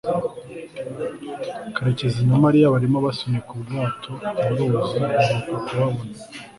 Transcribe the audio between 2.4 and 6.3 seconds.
mariya barimo basunika ubwato mu ruzi mperuka kubabona